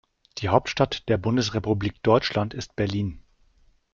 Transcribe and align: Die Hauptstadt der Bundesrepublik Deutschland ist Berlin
Die 0.39 0.49
Hauptstadt 0.49 1.09
der 1.09 1.19
Bundesrepublik 1.19 2.01
Deutschland 2.01 2.55
ist 2.55 2.75
Berlin 2.75 3.21